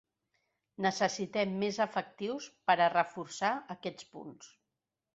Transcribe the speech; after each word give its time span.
Necessitem 0.85 1.53
més 1.65 1.79
efectius 1.87 2.49
per 2.71 2.79
a 2.79 2.91
reforçar 2.97 3.55
aquests 3.79 4.13
punts. 4.17 4.53